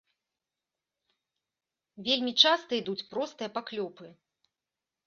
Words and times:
Вельмі 2.09 2.33
часта 2.47 2.71
ідуць 2.81 3.07
простыя 3.13 3.49
паклёпы. 3.61 4.07